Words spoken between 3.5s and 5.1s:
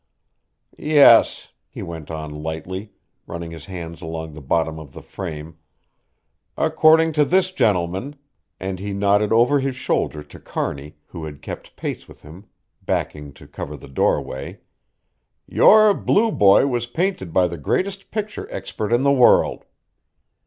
his hand along the bottom of the